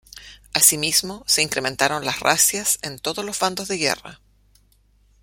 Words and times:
Asimismo, 0.55 1.23
se 1.27 1.43
incrementaron 1.43 2.03
las 2.05 2.21
razias 2.21 2.79
en 2.81 2.97
todos 2.97 3.23
los 3.23 3.37
bandos 3.37 3.67
de 3.67 3.77
guerra. 3.77 4.19